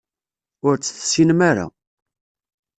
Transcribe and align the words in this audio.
Ur 0.67 0.75
tt-tessinem 0.77 1.39
ara. 1.49 1.65